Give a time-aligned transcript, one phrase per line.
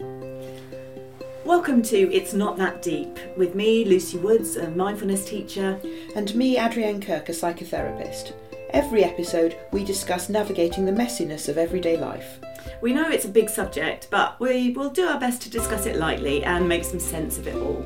[0.00, 5.80] Welcome to It's Not That Deep with me, Lucy Woods, a mindfulness teacher.
[6.14, 8.32] And me, Adrienne Kirk, a psychotherapist.
[8.70, 12.38] Every episode, we discuss navigating the messiness of everyday life.
[12.80, 15.96] We know it's a big subject, but we will do our best to discuss it
[15.96, 17.82] lightly and make some sense of it all.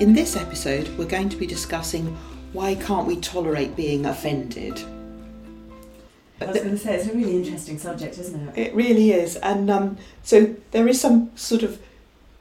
[0.00, 2.16] In this episode, we're going to be discussing
[2.52, 4.82] why can't we tolerate being offended?
[6.40, 8.58] I was going to say, it's a really interesting subject, isn't it?
[8.58, 9.36] It really is.
[9.36, 11.80] And um, so there is some sort of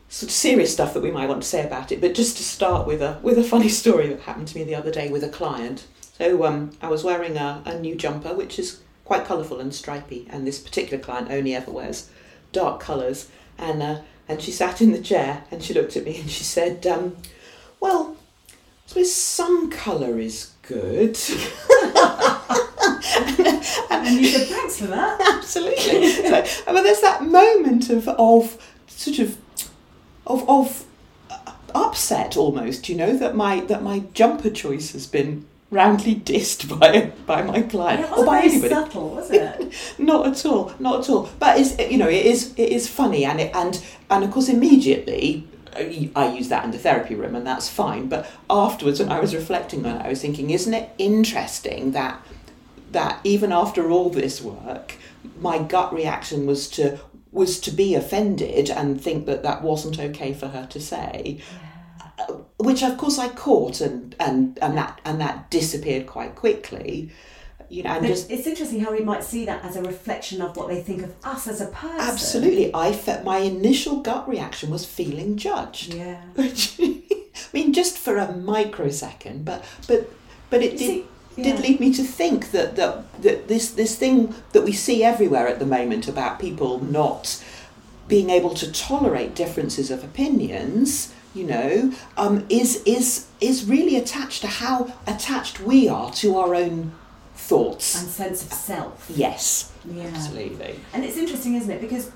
[0.08, 2.44] sort of serious stuff that we might want to say about it, but just to
[2.44, 5.24] start with a with a funny story that happened to me the other day with
[5.24, 5.86] a client.
[6.18, 10.28] So um, I was wearing a, a new jumper, which is quite colourful and stripy,
[10.30, 12.10] and this particular client only ever wears
[12.52, 13.30] dark colours.
[13.58, 16.44] And uh, and she sat in the chair and she looked at me and she
[16.44, 17.18] said, um,
[17.80, 18.16] "Well,
[18.50, 18.54] I
[18.88, 21.18] suppose some colour is good."
[23.92, 25.20] and you said thanks for that.
[25.38, 26.12] Absolutely.
[26.12, 29.38] so, but there's that moment of of sort of
[30.28, 30.86] of of
[31.76, 37.12] upset almost, you know, that my that my jumper choice has been roundly dissed by
[37.26, 38.70] by my client Yeah, or by anybody.
[38.74, 39.74] subtle, was it?
[40.00, 41.30] not at all, not at all.
[41.40, 44.50] But it's you know it is it is funny and it and and of course
[44.50, 45.46] immediately.
[45.76, 48.08] I I use that in the therapy room and that's fine.
[48.10, 52.20] But afterwards, when I was reflecting on it, I was thinking, isn't it interesting that
[52.92, 54.96] that even after all this work,
[55.40, 57.00] my gut reaction was to
[57.32, 61.40] was to be offended and think that that wasn't okay for her to say,
[62.18, 67.12] uh, which of course I caught and and and that and that disappeared quite quickly.
[67.72, 70.58] You know, and just it's interesting how we might see that as a reflection of
[70.58, 72.00] what they think of us as a person.
[72.00, 75.94] absolutely, I felt my initial gut reaction was feeling judged.
[75.94, 76.20] Yeah.
[76.34, 77.04] Which I
[77.54, 80.10] mean, just for a microsecond, but but
[80.50, 80.88] but it You did.
[80.88, 85.04] see, did lead me to think that, that, that this, this thing that we see
[85.04, 87.44] everywhere at the moment about people not
[88.08, 94.42] being able to tolerate differences of opinions, you know, um, is, is, is really attached
[94.42, 96.92] to how attached we are to our own
[97.36, 98.02] thoughts.
[98.02, 99.10] And sense of self.
[99.14, 100.04] yes, Yeah.
[100.06, 100.80] absolutely.
[100.94, 101.80] And it's interesting, isn't it?
[101.82, 102.12] Because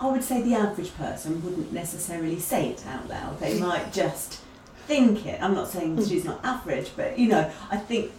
[0.00, 3.38] I would say the average person wouldn't necessarily say it out loud.
[3.38, 4.40] They might just
[4.86, 5.42] think it.
[5.42, 8.12] I'm not saying she's not average, but you know, I think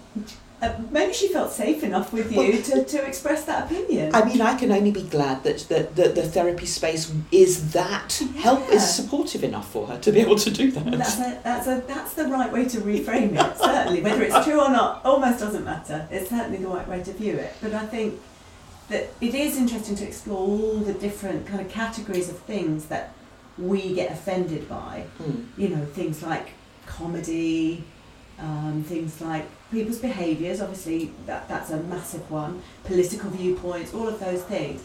[0.59, 4.15] uh, maybe she felt safe enough with you Well- to, to express that opinion.
[4.15, 8.13] I mean, I can only be glad that, that, that the therapy space is that
[8.37, 10.85] help is supportive enough for her to be able to do that.
[10.85, 13.57] That's a, that's a that's the right way to reframe it.
[13.57, 16.07] Certainly, whether it's true or not, almost doesn't matter.
[16.09, 17.53] It's certainly the right way to view it.
[17.61, 18.19] But I think
[18.89, 23.13] that it is interesting to explore all the different kind of categories of things that
[23.59, 25.05] we get offended by.
[25.21, 25.45] Mm.
[25.55, 26.53] You know, things like
[26.87, 27.83] comedy,
[28.39, 30.61] um, things like people's behaviours.
[30.61, 32.61] Obviously, that that's a massive one.
[32.83, 34.83] Political viewpoints, all of those things.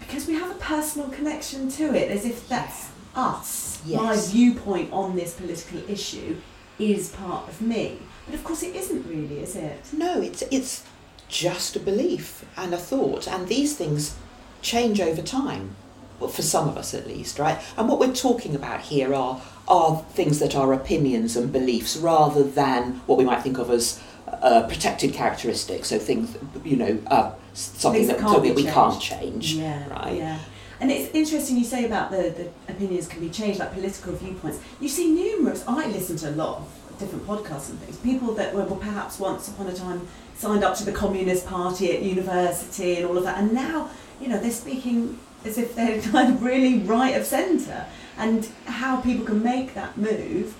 [0.00, 3.82] Because we have a personal connection to it, as if that's us.
[3.84, 4.00] Yes.
[4.00, 6.36] My viewpoint on this political issue
[6.78, 7.98] is part of me.
[8.26, 9.80] But of course, it isn't really, is it?
[9.92, 10.84] No, it's it's
[11.28, 14.16] just a belief and a thought, and these things
[14.62, 15.76] change over time.
[16.18, 17.58] Well, for some of us at least, right?
[17.76, 22.44] And what we're talking about here are are things that are opinions and beliefs rather
[22.44, 25.88] than what we might think of as uh, protected characteristics.
[25.88, 29.54] So things, you know, uh, something that something we can't change.
[29.54, 30.16] Yeah, right.
[30.16, 30.38] Yeah.
[30.78, 34.60] And it's interesting you say about the, the opinions can be changed, like political viewpoints.
[34.78, 38.54] You see numerous, I listen to a lot of different podcasts and things, people that
[38.54, 40.06] were perhaps once upon a time
[40.36, 43.90] signed up to the Communist Party at university and all of that, and now,
[44.20, 47.86] you know, they're speaking as if they're kind of really right of centre.
[48.18, 50.54] And how people can make that move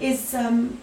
[0.00, 0.78] is, um,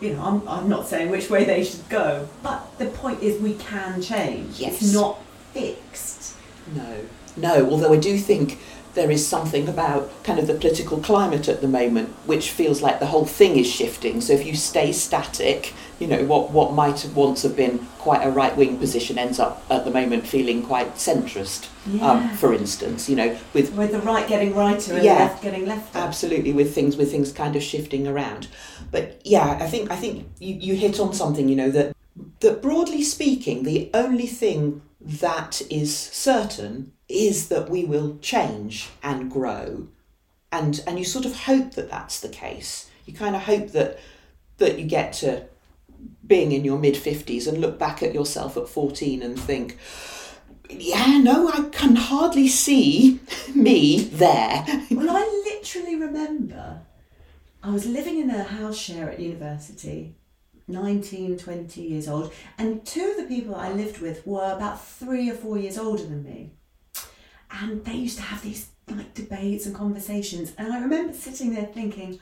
[0.00, 3.40] you know, I'm, I'm not saying which way they should go, but the point is
[3.40, 4.60] we can change.
[4.60, 4.82] Yes.
[4.82, 5.20] It's not
[5.52, 6.34] fixed.
[6.74, 7.04] No,
[7.36, 7.70] no.
[7.70, 8.58] Although I do think
[8.94, 12.98] there is something about kind of the political climate at the moment which feels like
[12.98, 14.20] the whole thing is shifting.
[14.20, 18.22] So if you stay static, you know what what might have once have been quite
[18.26, 21.68] a right wing position ends up at the moment feeling quite centrist.
[21.86, 22.36] Um, Yeah.
[22.36, 25.14] for instance, you know, with With the right getting righter and Yeah.
[25.14, 25.94] the left getting left.
[25.96, 28.48] absolutely with things with things kind of shifting around.
[28.90, 31.94] But yeah, I think I think you, you hit on something, you know, that
[32.40, 39.30] that broadly speaking, the only thing that is certain is that we will change and
[39.30, 39.88] grow.
[40.52, 42.90] And and you sort of hope that that's the case.
[43.06, 43.98] You kind of hope that
[44.58, 45.44] that you get to
[46.26, 49.76] being in your mid 50s and look back at yourself at 14 and think
[50.72, 53.18] yeah, no, I can hardly see
[53.54, 54.64] me there.
[54.90, 56.82] Well, I literally remember
[57.62, 60.14] I was living in a house share at university,
[60.68, 65.30] 19, 20 years old, and two of the people I lived with were about three
[65.30, 66.52] or four years older than me.
[67.50, 70.52] And they used to have these like debates and conversations.
[70.58, 72.20] And I remember sitting there thinking,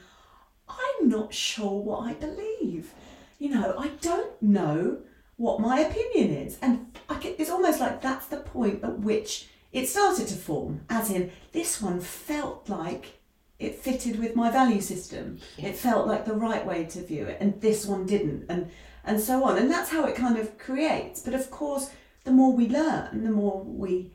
[0.69, 2.93] I'm not sure what I believe.
[3.39, 4.99] You know, I don't know
[5.37, 6.59] what my opinion is.
[6.61, 10.81] And I get, it's almost like that's the point at which it started to form,
[10.89, 13.19] as in, this one felt like
[13.59, 15.39] it fitted with my value system.
[15.57, 15.69] Yeah.
[15.69, 18.71] It felt like the right way to view it, and this one didn't, and
[19.05, 19.59] and so on.
[19.59, 21.21] And that's how it kind of creates.
[21.21, 21.91] But of course,
[22.25, 24.13] the more we learn, the more we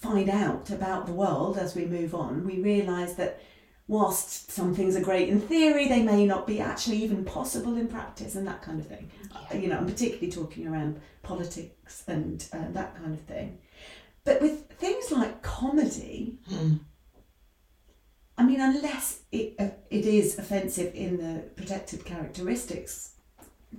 [0.00, 3.40] find out about the world as we move on, we realise that
[3.86, 7.88] whilst some things are great in theory, they may not be actually even possible in
[7.88, 9.10] practice and that kind of thing.
[9.34, 13.58] Uh, You know, I'm particularly talking around politics and uh, that kind of thing.
[14.24, 16.80] But with things like comedy, Mm.
[18.38, 23.16] I mean, unless it, uh, it is offensive in the protected characteristics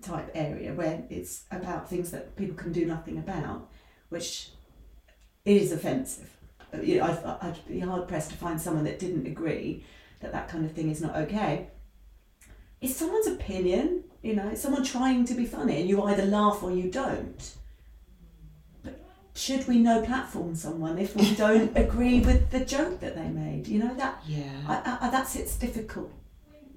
[0.03, 3.71] type area where it's about things that people can do nothing about,
[4.09, 4.51] which
[5.45, 6.29] is offensive.
[6.81, 9.83] You know, I'd, I'd be hard pressed to find someone that didn't agree
[10.21, 11.67] that that kind of thing is not okay.
[12.79, 16.63] It's someone's opinion, you know, it's someone trying to be funny and you either laugh
[16.63, 17.51] or you don't.
[18.83, 18.99] But
[19.35, 23.67] should we no platform someone if we don't agree with the joke that they made?
[23.67, 24.51] You know, that Yeah.
[24.67, 26.11] I, I, that sits difficult.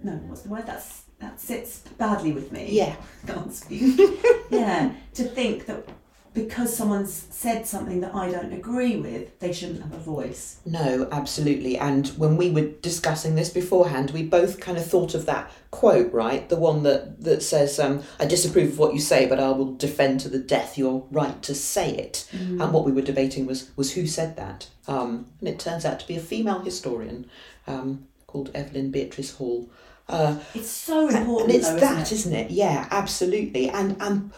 [0.03, 0.67] No, what's the word?
[0.67, 2.69] That's that sits badly with me.
[2.71, 2.97] Yeah.
[3.27, 3.99] can't speak.
[4.51, 5.89] yeah, to think that
[6.35, 10.59] because someone's said something that I don't agree with, they shouldn't have a voice.
[10.67, 11.79] No, absolutely.
[11.79, 16.13] And when we were discussing this beforehand, we both kind of thought of that quote,
[16.13, 16.49] right?
[16.49, 19.75] The one that, that says, um, I disapprove of what you say, but I will
[19.77, 22.29] defend to the death your right to say it.
[22.33, 24.69] And what we were debating was, was who said that.
[24.89, 27.31] Um, and it turns out to be a female historian
[27.69, 29.71] um, called Evelyn Beatrice Hall.
[30.09, 31.51] Uh, It's so important.
[31.51, 32.37] and it's though, that, isn't it?
[32.37, 32.51] isn't it?
[32.51, 33.71] Yeah, absolutely.
[33.71, 34.33] And and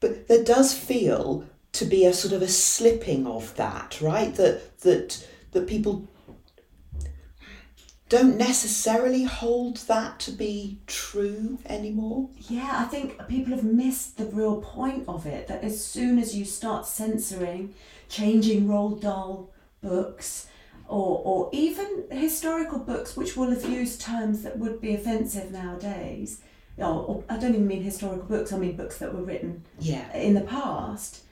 [0.00, 4.34] but there does feel to be a sort of a slipping of that, right?
[4.34, 6.08] That that that people
[8.08, 12.28] don't necessarily hold that to be true anymore.
[12.48, 15.46] Yeah, I think people have missed the real point of it.
[15.46, 17.72] That as soon as you start censoring,
[18.08, 19.50] changing Roald Dahl
[19.80, 20.48] books,
[20.88, 26.40] or or even historical books which will have used terms that would be offensive nowadays.
[26.80, 28.52] Or, or I don't even mean historical books.
[28.52, 30.12] I mean books that were written Yeah.
[30.16, 31.22] in the past.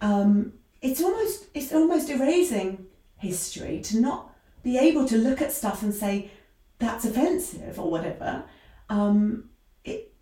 [0.00, 2.86] Um, it's almost it's almost erasing
[3.16, 6.30] history to not be able to look at stuff and say
[6.78, 8.44] that's offensive or whatever.
[8.88, 9.50] Um,
[9.84, 10.12] it,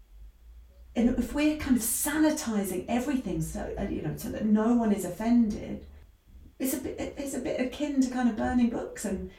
[0.94, 4.92] and if we're kind of sanitizing everything so uh, you know so that no one
[4.92, 5.86] is offended,
[6.58, 9.30] it's a bit it's a bit akin to kind of burning books and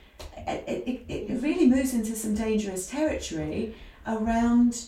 [0.48, 3.76] it, it it really moves into some dangerous territory
[4.08, 4.86] around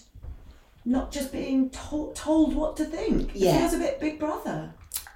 [0.85, 3.31] not just being told told what to think.
[3.33, 3.55] Yeah.
[3.55, 4.73] It feels a bit Big Brother.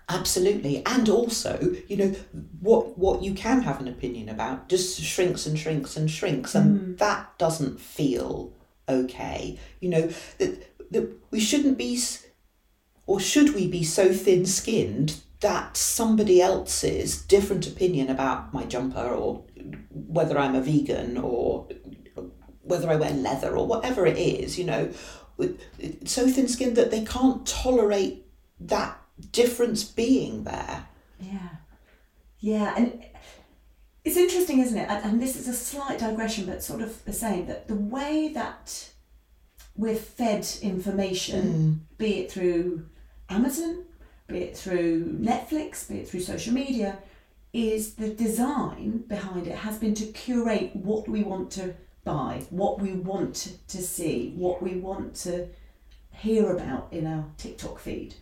[0.10, 2.16] Absolutely, and also, you know,
[2.62, 6.80] what what you can have an opinion about just shrinks and shrinks and shrinks, and
[6.80, 6.98] mm.
[6.98, 8.54] that doesn't feel
[8.88, 9.60] okay.
[9.82, 12.00] You know that that we shouldn't be,
[13.06, 19.44] or should we be so thin-skinned that somebody else's different opinion about my jumper or
[19.92, 21.68] whether I'm a vegan or
[22.62, 24.92] whether I wear leather or whatever it is, you know,
[26.06, 28.26] so thin-skinned that they can't tolerate
[28.60, 29.00] that
[29.32, 30.88] difference being there.
[31.20, 31.50] Yeah,
[32.40, 33.04] yeah, and
[34.04, 34.90] it's interesting, isn't it?
[34.90, 37.48] And, and this is a slight digression, but sort of the same.
[37.48, 38.90] That the way that
[39.76, 41.98] we're fed information, mm.
[41.98, 42.88] be it through
[43.30, 43.86] Amazon,
[44.28, 46.98] be it through Netflix, be it through social media,
[47.54, 51.74] is the design behind it has been to curate what we want to
[52.08, 55.48] buy, what we want to, to see, what we want to
[56.12, 58.16] hear about in our TikTok feed.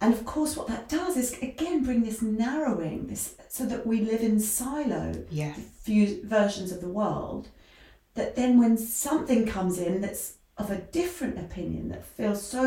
[0.00, 4.00] And of course, what that does is again bring this narrowing, this so that we
[4.00, 5.54] live in silo Yeah.
[5.88, 7.48] few versions of the world.
[8.14, 12.64] That then, when something comes in that's of a different opinion that feels so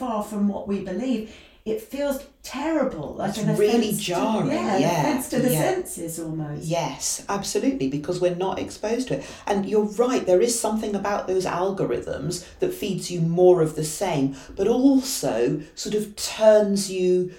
[0.00, 1.34] far from what we believe,
[1.64, 3.14] it feels terrible.
[3.14, 5.60] Like It's really offence to- jarring, yeah, yeah, offence to the yeah.
[5.60, 6.64] senses almost.
[6.64, 9.26] Yes, absolutely, because we're not exposed to it.
[9.46, 13.84] And you're right, there is something about those algorithms that feeds you more of the
[13.84, 17.32] same, but also sort of turns you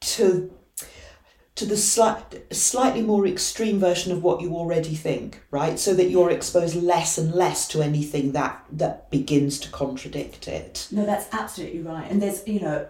[0.00, 0.52] to
[1.54, 5.78] to the slight, slightly more extreme version of what you already think, right?
[5.78, 10.88] So that you're exposed less and less to anything that that begins to contradict it.
[10.90, 12.10] No, that's absolutely right.
[12.10, 12.88] And there's, you know,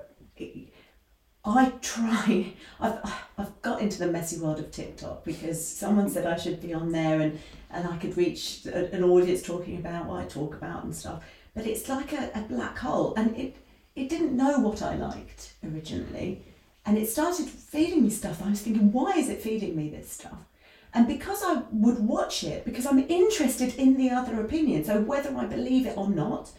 [1.45, 2.55] I try.
[2.81, 2.99] I've
[3.37, 6.93] I've got into the messy world of TikTok because someone said I should be on
[6.93, 10.85] there and and I could reach a- an audience talking about what I talk about
[10.85, 11.25] and stuff.
[11.55, 13.57] But it's like a, a black hole, and it
[13.97, 16.43] it didn't know what I liked originally,
[16.87, 18.43] and it started feeding me stuff.
[18.43, 20.47] I was thinking, why is it feeding me this stuff?
[20.95, 25.35] And because I would watch it, because I'm interested in the other opinion, so whether
[25.37, 26.51] I believe it or not,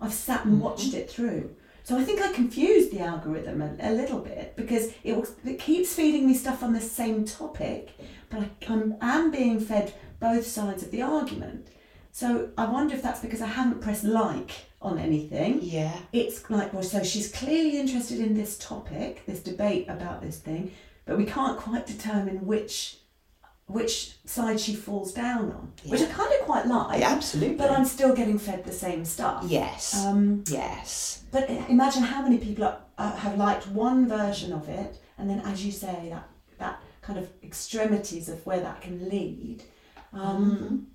[0.00, 0.64] I've sat and mm-hmm.
[0.64, 1.54] watched it through.
[1.84, 5.58] So I think I confused the algorithm a, a little bit because it, was, it
[5.58, 7.90] keeps feeding me stuff on the same topic,
[8.30, 11.68] but I, I'm, am being fed both sides of the argument.
[12.12, 15.60] So I wonder if that's because I haven't pressed like on anything.
[15.62, 15.96] Yeah.
[16.12, 20.72] It's like, well, so she's clearly interested in this topic, this debate about this thing,
[21.04, 22.98] but we can't quite determine which
[23.72, 27.00] which side she falls down on, which I kind of quite like.
[27.00, 27.56] Yeah, absolutely.
[27.56, 29.44] But I'm still getting fed the same stuff.
[29.46, 30.04] yes.
[30.04, 31.24] Um, yes.
[31.32, 35.40] but imagine how many people are, uh, have liked one version of it, and then,
[35.40, 39.62] as you say, that that kind of extremities of where that can lead,
[40.12, 40.86] um,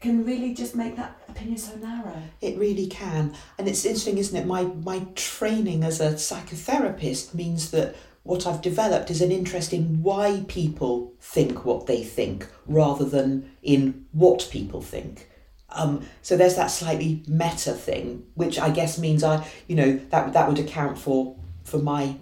[0.00, 2.22] can really just make that opinion so narrow.
[2.40, 3.34] It really can.
[3.58, 4.46] And it's interesting, isn't it?
[4.46, 10.02] My my training as a psychotherapist means that what I've developed is an interest in
[10.02, 15.28] why people think what they think rather than in what people think.
[15.70, 20.32] Um, so there's that slightly meta thing, which I guess means I, you know, that
[20.34, 22.16] that would account for for my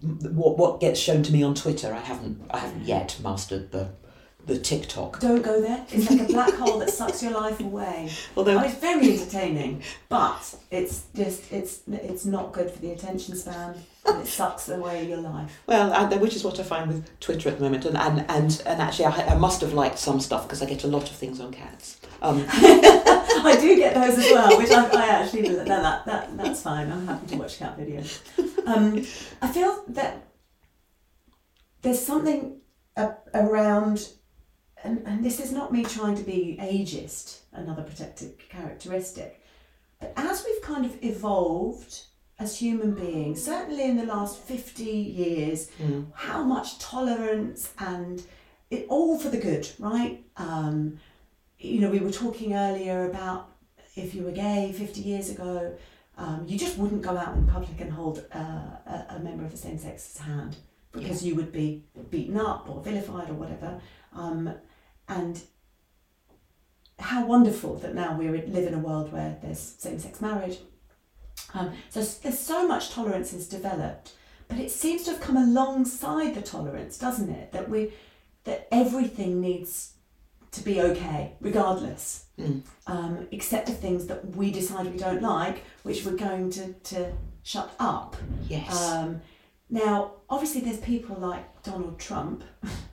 [0.00, 1.92] what what gets shown to me on Twitter.
[1.92, 3.90] I haven't I haven't yet mastered the
[4.46, 5.20] the TikTok.
[5.20, 5.84] Don't go there.
[5.90, 8.10] It's like a black hole that sucks your life away.
[8.36, 13.36] Although Oh, it's very entertaining, but it's just it's it's not good for the attention
[13.36, 15.60] span, and it sucks away your life.
[15.66, 18.62] Well, and, which is what I find with Twitter at the moment, and and and,
[18.66, 21.16] and actually, I, I must have liked some stuff because I get a lot of
[21.16, 22.00] things on cats.
[22.20, 26.62] Um, I do get those as well, which I, I actually no, that, that that's
[26.62, 26.90] fine.
[26.90, 28.20] I'm happy to watch cat videos.
[28.66, 29.04] Um,
[29.40, 30.24] I feel that
[31.82, 32.60] there's something
[32.96, 34.08] a, around,
[34.84, 39.40] and, and this is not me trying to be ageist, another protective characteristic,
[40.00, 42.02] but as we've kind of evolved
[42.38, 48.22] as human beings, certainly in the last 50 years, mm, how much tolerance and
[48.70, 50.24] it all for the good, right?
[50.36, 50.98] Um,
[51.58, 53.50] you know, we were talking earlier about
[53.94, 55.76] if you were gay 50 years ago,
[56.16, 59.50] um, you just wouldn't go out in public and hold uh, a, a member of
[59.52, 60.56] the same sex's hand
[60.90, 63.80] because you would be beaten up or vilified or whatever.
[64.14, 64.54] Um,
[65.16, 65.42] and
[66.98, 70.58] how wonderful that now we live in a world where there's same sex marriage.
[71.54, 74.12] Um, so there's so much tolerance is developed,
[74.48, 77.52] but it seems to have come alongside the tolerance, doesn't it?
[77.52, 77.92] That we
[78.44, 79.92] that everything needs
[80.52, 85.64] to be okay, regardless, mm, um, except the things that we decide we don't like,
[85.82, 88.16] which we're going to, to shut up.
[88.48, 88.92] yes.
[88.92, 89.22] Um,
[89.70, 92.44] now, obviously, there's people like Donald Trump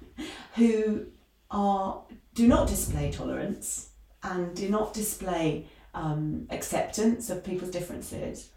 [0.56, 1.08] who
[1.52, 2.04] are
[2.34, 3.90] do not display tolerance
[4.24, 8.50] and do not display um, acceptance of people's differences.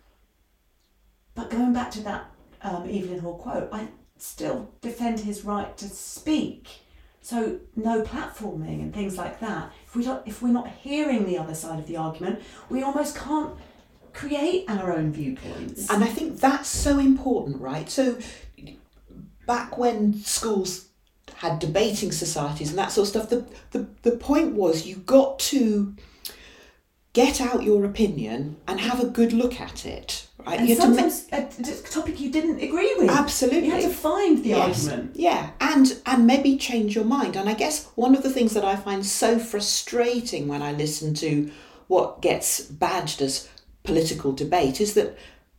[1.35, 2.27] But going back to that
[2.63, 6.69] um, Evelyn Hall quote, I still defend his right to speak.
[7.23, 9.73] So no platforming and things like that.
[9.87, 13.17] If we don't, if we're not hearing the other side of the argument, we almost
[13.17, 13.55] can't
[14.13, 15.89] create our own viewpoints.
[15.89, 17.89] and I think that's so important, right?
[17.89, 18.19] So
[19.47, 20.89] back when schools
[21.37, 25.39] had debating societies and that sort of stuff, the, the, the point was you got
[25.39, 25.95] to
[27.13, 30.61] get out your opinion and have a good look at it, right?
[30.61, 33.11] and you had to ma- a topic you didn't agree with.
[33.11, 33.67] Absolutely.
[33.67, 34.89] You had to find the Yes.
[34.89, 35.17] argument.
[35.17, 37.37] Yeah, and and maybe change your mind.
[37.37, 41.13] And I guess one of the things that I find so frustrating when I listen
[41.15, 41.51] to
[41.89, 43.49] what gets badged as
[43.85, 45.19] political debate is that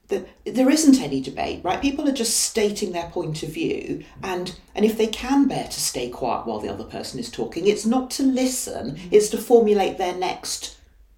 [0.10, 1.82] that there isn't any debate, right?
[1.82, 5.80] People are just stating their point of view, and and if they can bear to
[5.80, 9.08] stay quiet while the other person is talking, it's not to listen; mm-hmm.
[9.12, 10.78] it's to formulate their next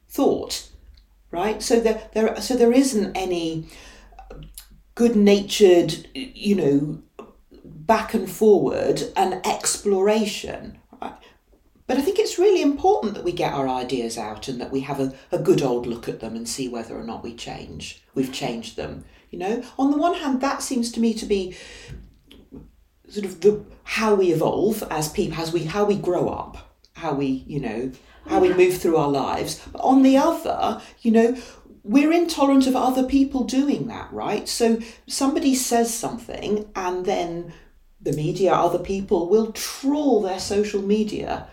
[0.09, 0.69] thought,
[1.31, 1.61] right?
[1.61, 3.67] So there there so there isn't any
[4.93, 7.01] good-natured, you know,
[7.63, 10.79] back and forward and exploration.
[11.87, 14.81] But I think it's really important that we get our ideas out and that we
[14.81, 18.03] have a, a good old look at them and see whether or not we change.
[18.15, 19.05] We've changed them.
[19.29, 21.55] You know, on the one hand, that seems to me to be
[23.07, 27.13] sort of the how we evolve as people, as we how we grow up, how
[27.13, 27.91] we you know
[28.27, 29.61] how we move through our lives.
[29.71, 31.37] But on the other, you know,
[31.83, 34.47] we're intolerant of other people doing that, right?
[34.49, 37.53] So somebody says something and then
[38.01, 41.47] the media, other people will trawl their social media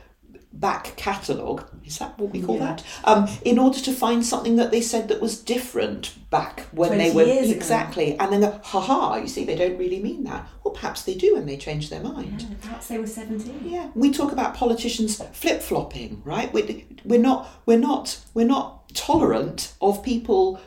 [0.53, 1.65] back catalogue.
[1.85, 2.67] Is that what we call Yeah.
[2.77, 2.83] that?
[3.05, 7.11] Um, in order to find something that they said that was different back when they
[7.11, 7.57] were years ago.
[7.57, 10.47] exactly, and then go, ha ha, you see, they don't really mean that.
[10.63, 12.43] Well, perhaps they do, and they change their mind.
[12.49, 13.63] Yeah, perhaps they were 17.
[13.65, 16.53] Yeah, we talk about politicians flip flopping, right?
[16.53, 16.69] We're,
[17.05, 20.61] we're not we're not we're not tolerant of people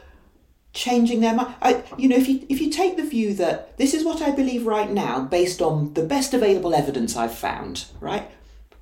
[0.74, 1.56] changing their mind.
[1.62, 4.32] I, you know, if you if you take the view that this is what I
[4.32, 8.30] believe right now, based on the best available evidence I've found, right?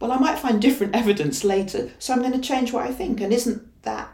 [0.04, 3.22] Well, I might find different evidence later, so I'm going to change what I think,
[3.22, 4.14] and isn't that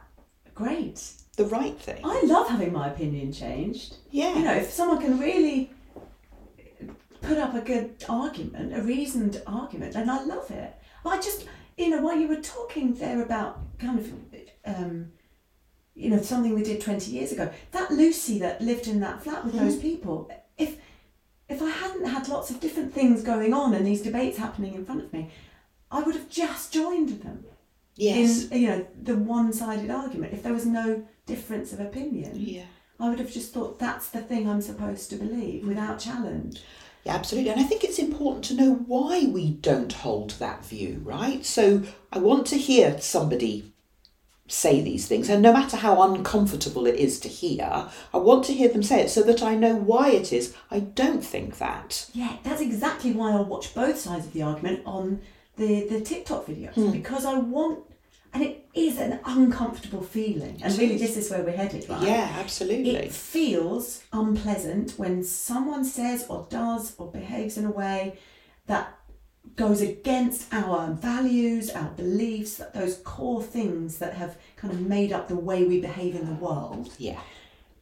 [0.54, 1.02] Great.
[1.36, 2.00] the right thing?
[2.04, 3.96] I love having my opinion changed.
[4.12, 4.36] Yeah.
[4.36, 5.72] You know, if someone can really
[7.24, 10.76] put up a good argument, a reasoned argument, and I love it.
[11.04, 14.14] I just, you know, while you were talking there about kind of,
[14.66, 15.12] um,
[15.96, 19.44] you know, something we did 20 years ago, that Lucy that lived in that flat
[19.44, 20.78] with those people, if
[21.50, 24.86] if I hadn't had lots of different things going on and these debates happening in
[24.86, 25.32] front of me,
[25.92, 27.46] I would have just joined them
[27.96, 28.48] yes.
[28.50, 30.34] in, you know, the one-sided argument.
[30.34, 32.66] If there was no difference of opinion, yeah.
[33.00, 35.68] I would have just thought that's the thing I'm supposed to believe mm.
[35.68, 36.62] without challenge.
[37.06, 37.52] Yeah, absolutely.
[37.52, 41.46] And I think it's important to know why we don't hold that view, right?
[41.46, 43.72] So I want to hear somebody
[44.48, 48.54] say these things, and no matter how uncomfortable it is to hear, I want to
[48.54, 52.10] hear them say it so that I know why it is I don't think that.
[52.14, 55.22] Yeah, that's exactly why I'll watch both sides of the argument on
[55.60, 56.92] the, the TikTok videos hmm.
[56.92, 57.84] because I want,
[58.34, 60.60] and it is an uncomfortable feeling.
[60.64, 62.02] And really, this is where we're headed, right?
[62.02, 62.96] Yeah, absolutely.
[62.96, 68.18] It feels unpleasant when someone says or does or behaves in a way
[68.68, 68.96] that
[69.56, 75.12] goes against our values, our beliefs, that those core things that have kind of made
[75.12, 76.94] up the way we behave in the world.
[76.98, 77.20] yeah.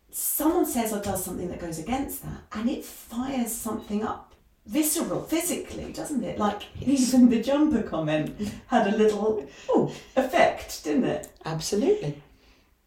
[0.09, 4.26] Someone says or does something that goes against that, and it fires something up
[4.67, 6.37] visceral, physically, doesn't it?
[6.37, 7.13] Like Yes.
[7.13, 8.35] even the jumper comment
[8.67, 11.29] had a little oh, effect, didn't it?
[11.45, 12.21] Absolutely.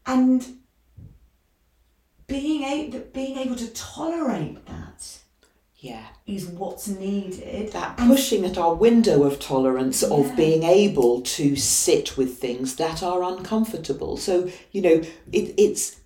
[0.06, 0.46] and
[2.26, 5.18] being able being able to tolerate that
[5.78, 6.06] Yeah.
[6.26, 7.72] is what's needed.
[7.72, 10.08] That And- pushing at our window of tolerance Yeah.
[10.16, 14.16] of being able to sit with things that are uncomfortable.
[14.16, 15.96] So, you know, it, it's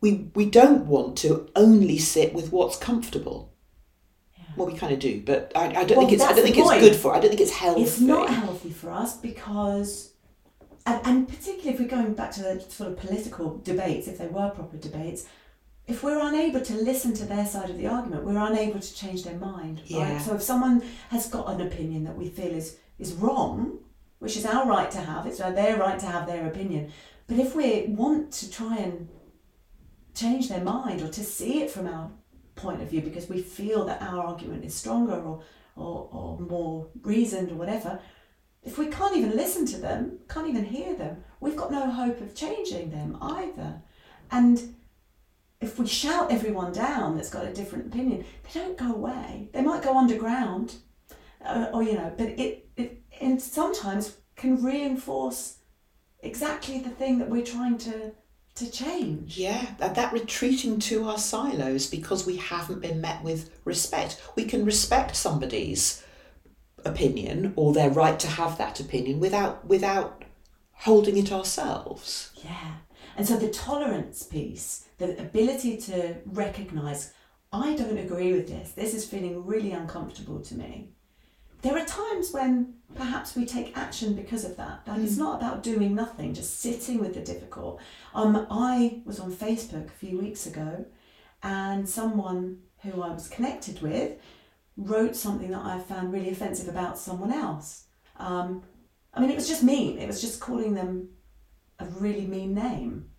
[0.00, 3.51] we we don't want to only sit with what's comfortable.
[4.56, 6.58] Well, we kind of do, but I, I don't Well, think it's I don't think
[6.58, 7.14] it's good for.
[7.14, 7.82] I don't think it's healthy.
[7.82, 10.12] It's not healthy for us because,
[10.86, 14.26] and, and particularly if we're going back to the sort of political debates, if they
[14.26, 15.26] were proper debates,
[15.86, 19.24] if we're unable to listen to their side of the argument, we're unable to change
[19.24, 19.82] their mind.
[19.86, 20.18] Yeah.
[20.18, 23.78] So if someone has got an opinion that we feel is is wrong,
[24.18, 26.92] which is our right to have, it's their right to have their opinion.
[27.26, 29.08] But if we want to try and
[30.14, 32.10] change their mind or to see it from our
[32.54, 35.42] point of view because we feel that our argument is stronger or,
[35.76, 38.00] or, or more reasoned or whatever,
[38.62, 42.20] if we can't even listen to them, can't even hear them, we've got no hope
[42.20, 43.82] of changing them either.
[44.30, 44.74] And
[45.60, 49.48] if we shout everyone down that's got a different opinion, they don't go away.
[49.52, 50.74] They might go underground,
[51.44, 55.58] uh, or you know, but it, it and sometimes can reinforce
[56.20, 58.12] exactly the thing that we're trying to
[58.56, 59.38] to change.
[59.38, 64.20] Yeah, that, that retreating to our silos because we haven't been met with respect.
[64.36, 66.04] We can respect somebody's
[66.84, 70.24] opinion or their right to have that opinion without without
[70.72, 72.32] holding it ourselves.
[72.44, 72.74] Yeah.
[73.16, 77.12] And so the tolerance piece, the ability to recognize,
[77.52, 78.72] I don't agree with this.
[78.72, 80.92] This is feeling really uncomfortable to me.
[81.62, 84.82] There are times when perhaps we take action because of that.
[84.86, 87.80] Like it's not about doing nothing, just sitting with the difficult.
[88.14, 90.84] Um, I was on Facebook a few weeks ago,
[91.42, 94.18] and someone who I was connected with
[94.76, 97.84] wrote something that I found really offensive about someone else.
[98.16, 98.64] Um,
[99.14, 99.98] I mean, it was just mean.
[99.98, 101.10] It was just calling them
[101.78, 103.10] a really mean name.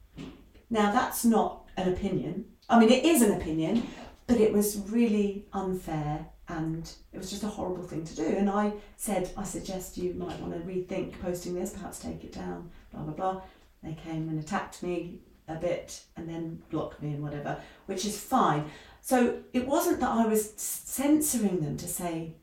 [0.70, 2.46] Now, that's not an opinion.
[2.68, 3.88] I mean, it is an opinion,
[4.28, 8.26] but it was really unfair and it was just a horrible thing to do.
[8.26, 12.34] And I said, I suggest you might want to rethink posting this, perhaps take it
[12.34, 13.42] down, blah, blah, blah.
[13.82, 18.20] They came and attacked me a bit and then blocked me and whatever, which is
[18.20, 18.66] fine.
[19.02, 22.36] So it wasn't that I was censoring them to say,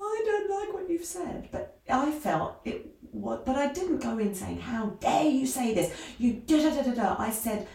[0.00, 2.94] I don't like what you've said, but I felt it.
[3.10, 6.70] What, but I didn't go in saying, "How dare you say this?" You da da
[6.70, 7.16] da da da.
[7.18, 7.66] I said,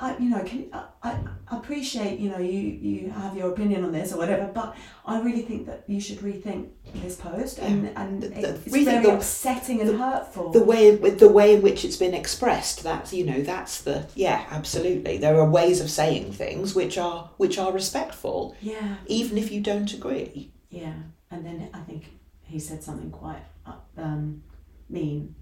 [0.00, 1.18] I, you know, can I, I
[1.56, 5.42] appreciate you know you you have your opinion on this or whatever, but I really
[5.42, 6.68] think that you should rethink
[7.02, 10.52] this post, and and The- the- it's very the- upsetting and hurtful.
[10.52, 14.06] The way with the way in which it's been expressed, that's you know, that's the
[14.14, 15.18] yeah, absolutely.
[15.18, 19.60] There are ways of saying things which are which are respectful, yeah, even if you
[19.60, 20.50] don't agree.
[20.70, 20.94] yeah,
[21.30, 22.04] and then I think
[22.42, 24.42] he said something quite uh, um,
[24.88, 25.34] mean,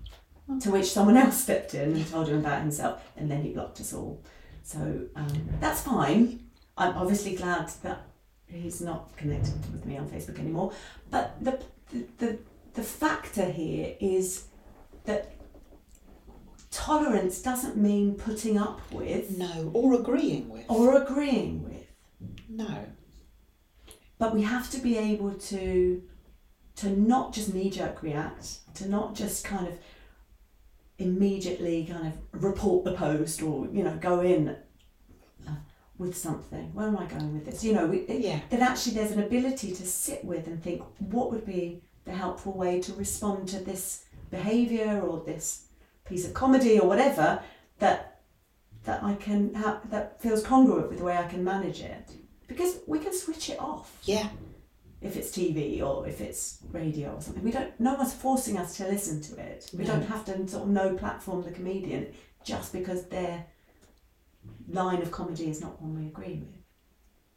[0.61, 3.81] to which someone else stepped in and told him about himself, and then he blocked
[3.81, 4.23] us all.
[4.63, 4.79] So
[5.17, 6.45] um, that's fine.
[6.77, 8.07] I'm obviously glad that
[8.47, 10.73] he's not connected with me on Facebook anymore.
[11.11, 11.61] But the
[11.91, 12.39] the the,
[12.75, 14.45] the factor here is
[15.05, 15.33] that
[16.71, 20.65] tolerance doesn't mean putting up with No, or agreeing with.
[20.69, 21.87] or agreeing with.
[22.49, 22.87] No.
[24.19, 26.03] but we have to be able to
[26.77, 29.75] to not just knee jerk react to not just kind of
[31.03, 34.57] immediately kind of report the post or you know go in
[35.49, 35.55] uh,
[35.99, 38.41] with something where am i going with this you know we, it, Yeah.
[38.51, 42.53] that actually there's an ability to sit with and think what would be the helpful
[42.53, 45.67] way to respond to this behavior or this
[46.05, 47.43] piece of comedy or whatever
[47.79, 48.21] that
[48.85, 52.11] that i can have that feels congruent with the way i can manage it
[52.49, 54.29] because we can switch it off Yeah.
[55.03, 57.43] If it's TV or if it's radio or something.
[57.43, 57.79] We don't.
[57.81, 59.71] No one's forcing us to listen to it.
[59.77, 62.13] We don't have to sort of no platform the comedian
[62.45, 63.47] just because their
[64.69, 66.57] line of comedy is not one we agree with.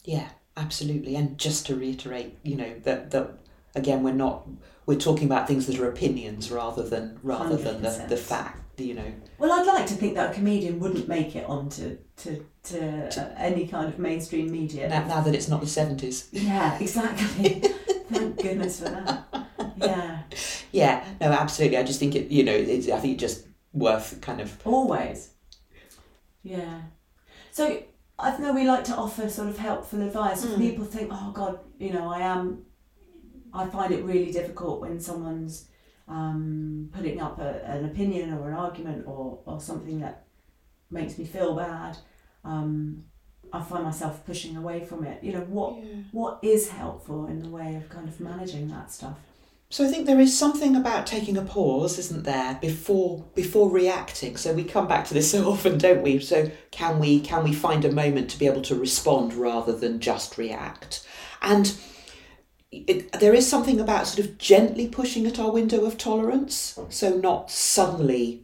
[0.04, 1.16] Yeah, absolutely.
[1.16, 3.40] And just to reiterate, you know, that that
[3.76, 4.48] again we're not
[4.86, 8.10] we're talking about things that are opinions rather than rather than the, 100%.
[8.10, 9.12] the fact, you know.
[9.38, 13.36] Well, I'd like to think that a comedian wouldn't make it onto to to uh,
[13.38, 14.90] any kind of mainstream media.
[14.90, 16.30] Now, now that it's not the seventies.
[16.32, 17.62] Yeah, exactly.
[18.12, 19.26] Thank goodness for that.
[19.78, 20.24] Yeah,
[20.72, 21.78] Yeah, no, absolutely.
[21.78, 25.32] I just think it you know, it's I think it's just worth kind of always.
[26.44, 26.82] Yeah.
[27.52, 27.84] So
[28.18, 30.46] I know we like to offer sort of helpful advice.
[30.46, 30.58] Mm.
[30.58, 32.66] people think, oh God, you know, I am,
[33.54, 35.68] I find it really difficult when someone's
[36.08, 40.26] um, putting up a, an opinion or an argument or, or something that
[40.90, 41.98] makes me feel bad.
[42.44, 43.06] Um,
[43.52, 45.24] I find myself pushing away from it.
[45.24, 45.76] You know, what
[46.12, 49.18] what is helpful in the way of kind of managing that stuff?
[49.70, 54.38] So I think there is something about taking a pause, isn't there, before before reacting.
[54.38, 56.20] So we come back to this so often, don't we?
[56.20, 60.00] So can we can we find a moment to be able to respond rather than
[60.00, 61.06] just react?
[61.42, 61.76] And
[62.88, 66.78] it, there is something about sort of gently pushing at our window of tolerance.
[66.90, 68.44] So not suddenly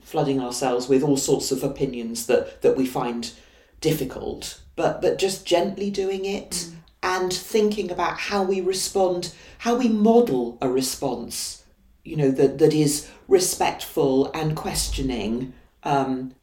[0.00, 3.32] flooding ourselves with all sorts of opinions that that we find
[3.80, 6.68] difficult, but but just gently doing it
[7.02, 11.62] and thinking about how we respond, how we model a response,
[12.04, 15.52] you know, that, that is respectful and questioning
[15.82, 16.34] um,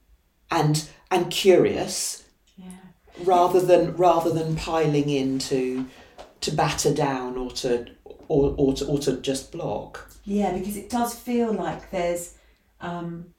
[0.50, 2.24] and and curious
[2.58, 2.68] Yeah.
[3.24, 5.40] rather than rather than piling in
[6.44, 7.88] to batter down or to
[8.28, 10.10] or, or to or to just block.
[10.26, 12.36] Yeah, because it does feel like there's
[12.80, 13.34] um,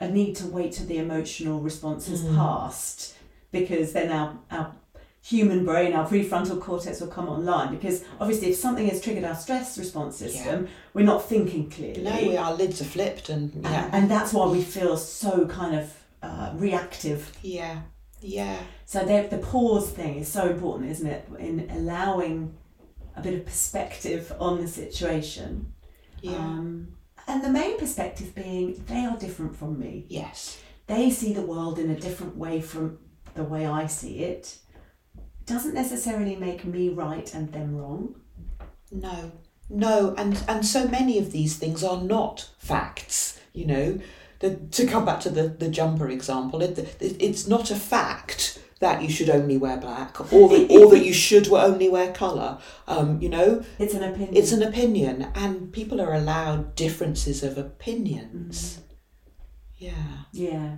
[0.00, 2.34] a need to wait till the emotional response has Mm.
[2.36, 3.14] passed
[3.50, 4.74] because then our, our
[5.20, 7.70] human brain, our prefrontal cortex will come online.
[7.74, 12.02] Because obviously, if something has triggered our stress response system, we're not thinking clearly.
[12.02, 15.46] No, we, our lids are flipped and yeah, and, and that's why we feel so
[15.46, 17.30] kind of uh, reactive.
[17.42, 17.82] yeah,
[18.20, 18.56] yeah,
[18.92, 21.26] So the, the pause thing is so important, isn't it?
[21.38, 22.54] In allowing
[23.16, 25.72] a bit of perspective on the situation.
[26.20, 26.36] yeah.
[26.36, 26.88] Um,
[27.26, 30.04] and the main perspective being they are different from me.
[30.10, 32.98] yes, They see the world in a different way from
[33.32, 34.58] the way I see it.
[35.46, 38.16] Doesn't necessarily make me right and them wrong.
[38.90, 39.32] No,
[39.70, 43.40] no, and and so many of these things are not facts.
[43.54, 44.00] You know,
[44.40, 48.58] the, to come back to the the jumper example, it, it it's not a fact
[48.82, 52.58] that you should only wear black or that or that you should only wear colour.
[52.86, 54.36] Um, you know, It's an opinion.
[54.36, 58.80] it's an opinion, and people are allowed differences of opinions.
[59.78, 59.92] Yeah.
[60.32, 60.76] yeah,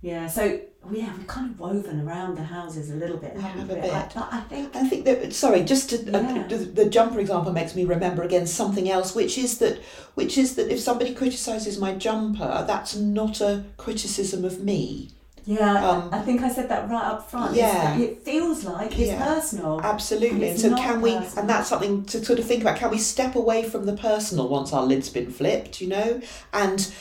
[0.00, 0.26] yeah.
[0.26, 0.60] So
[0.90, 4.16] yeah, we've kind of woven around the houses a little bit, haven't have a bit.
[4.16, 7.74] I, I think I think that sorry, just to, uh, the, the jumper example makes
[7.74, 9.80] me remember again something else, which is that
[10.14, 15.10] which is that if somebody criticises my jumper, that's not a criticism of me.
[15.46, 17.54] Yeah, Um, I think I said that right up front.
[17.54, 17.96] Yeah.
[17.98, 19.24] it feels like it's Yeah.
[19.24, 19.80] personal.
[19.80, 21.12] Absolutely, and so can we?
[21.14, 21.38] personal.
[21.38, 22.76] And that's something to sort of think about.
[22.76, 25.80] Can we step away from the personal once our lid's been flipped?
[25.80, 26.20] You know,
[26.52, 26.92] and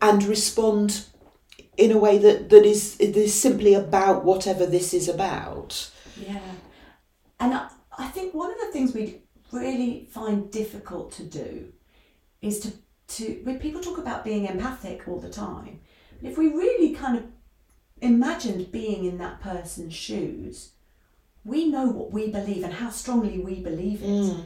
[0.00, 1.04] and respond
[1.76, 5.90] in a way that that is it is simply about whatever this is about.
[6.16, 6.40] Yeah.
[7.40, 11.72] And I, I think one of the things we really find difficult to do
[12.40, 12.72] is to,
[13.16, 15.80] to when people talk about being empathic all the time,
[16.22, 17.24] if we really kind of
[18.00, 20.70] imagined being in that person's shoes,
[21.44, 24.36] we know what we believe and how strongly we believe it.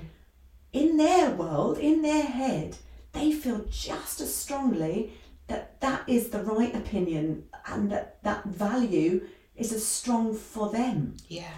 [0.73, 2.77] In their world, in their head,
[3.13, 5.13] they feel just as strongly
[5.47, 11.17] that that is the right opinion and that that value is as strong for them
[11.29, 11.53] Yeah.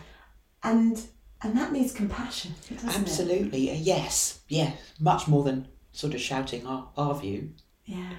[0.62, 1.00] and
[1.40, 3.70] and that needs compassion doesn't it Absolutely.
[3.70, 4.40] Uh, Yes.
[4.48, 4.76] Yes.
[5.00, 7.50] Much more than sort of shouting our, our view.
[7.86, 8.12] yeah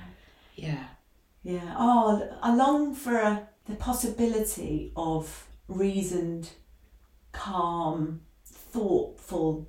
[0.56, 0.84] Yeah.
[1.44, 6.50] Yeah oh i long for a, the possibility of reasoned
[7.32, 9.68] calm thoughtful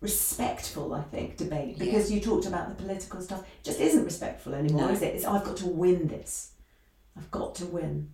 [0.00, 3.40] respectful, I think, debate because you talked about the political stuff.
[3.40, 4.88] It just isn't respectful anymore, No.
[4.92, 5.14] is it?
[5.14, 6.52] It's I've got to win this.
[7.16, 8.10] I've got to win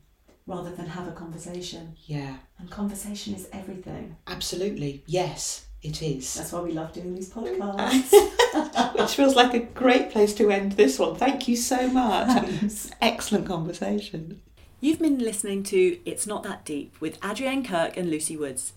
[0.47, 1.97] rather than have a conversation.
[2.07, 4.17] Yeah, And conversation is everything.
[4.29, 5.03] absolutely.
[5.07, 6.35] Yes, it is.
[6.35, 8.13] That's why we love doing these podcasts.
[8.95, 11.17] Which feels like a great place to end this one.
[11.17, 12.29] Thank you so much.
[12.29, 12.91] Thanks.
[13.01, 14.41] Excellent conversation.
[14.81, 18.73] You've been listening to It's Not That Deep with Adrienne Kirk and Lucy Woods.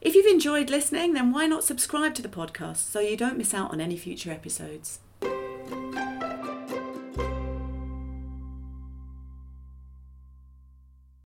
[0.00, 3.54] If you've enjoyed listening, then why not subscribe to the podcast so you don't miss
[3.54, 5.00] out on any future episodes?